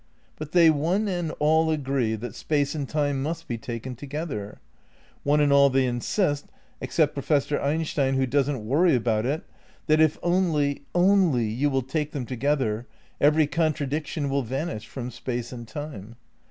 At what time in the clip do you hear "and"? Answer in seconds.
1.07-1.31, 2.73-2.89, 5.39-5.53, 15.51-15.67